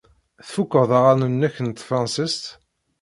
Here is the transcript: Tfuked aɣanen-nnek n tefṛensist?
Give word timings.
Tfuked 0.47 0.91
aɣanen-nnek 0.99 1.55
n 1.61 1.67
tefṛensist? 1.69 2.43